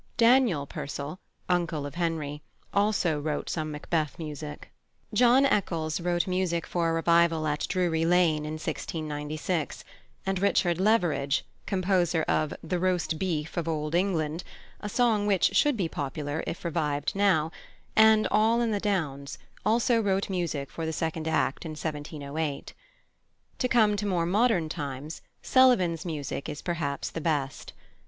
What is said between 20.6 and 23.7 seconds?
for the second act in 1708. To